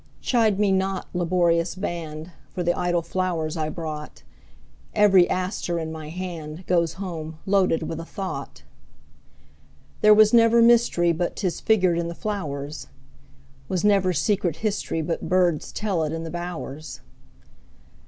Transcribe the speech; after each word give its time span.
Chide 0.19 0.57
me 0.59 0.71
not, 0.71 1.09
laborious 1.13 1.75
band, 1.75 2.31
For 2.49 2.63
the 2.63 2.73
idle 2.75 3.03
flowers 3.03 3.55
I 3.55 3.69
brought; 3.69 4.23
Every 4.95 5.29
aster 5.29 5.77
in 5.77 5.91
my 5.91 6.09
handGoes 6.09 6.93
home 6.95 7.37
loaded 7.45 7.83
with 7.83 7.99
a 7.99 8.03
thought. 8.03 8.63
There 10.01 10.15
was 10.15 10.33
never 10.33 10.59
mysteryBut 10.59 11.35
'tis 11.35 11.59
figured 11.61 11.99
in 11.99 12.07
the 12.07 12.15
flowers; 12.15 12.87
SWas 13.69 13.83
never 13.83 14.11
secret 14.11 14.61
historyBut 14.63 15.21
birds 15.21 15.71
tell 15.71 16.03
it 16.03 16.13
in 16.13 16.23
the 16.23 16.31
bowers. 16.31 17.01